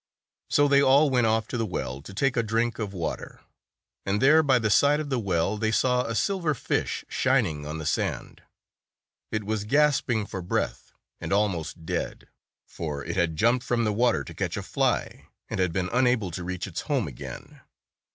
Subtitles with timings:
[0.49, 3.41] So they all went off to the well to take a drink of water;
[4.03, 7.77] and there, by the side of the well, they saw a silver fish shining on
[7.77, 8.41] the sand.
[9.31, 12.27] It was gasping for breath and almost dead,
[12.67, 16.31] for it had jumped from the water to catch a fly, and had been unable
[16.31, 17.61] to reach its home again.